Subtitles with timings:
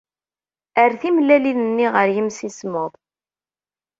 [0.81, 2.91] Err timellalin-nni ɣer yimsismeḍ.